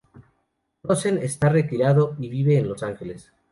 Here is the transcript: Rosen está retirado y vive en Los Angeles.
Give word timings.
Rosen 0.81 1.19
está 1.19 1.49
retirado 1.49 2.15
y 2.17 2.27
vive 2.27 2.57
en 2.57 2.67
Los 2.69 2.81
Angeles. 2.81 3.31